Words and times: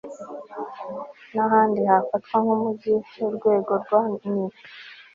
n 1.33 1.35
ahandi 1.45 1.79
hafatwa 1.89 2.33
nk 2.45 2.49
umujyi 2.55 2.93
urwego 3.27 3.71
rwa 3.83 4.01
ni 4.33 4.43